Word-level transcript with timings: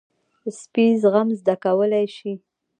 سپي 0.59 0.85
زغم 1.01 1.27
زده 1.39 1.55
کولی 1.63 2.05
شي. 2.15 2.31